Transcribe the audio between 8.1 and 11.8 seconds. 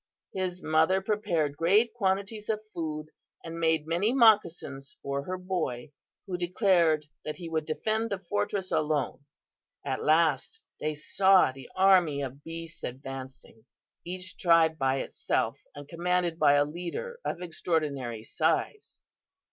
fortress alone. "At last they saw the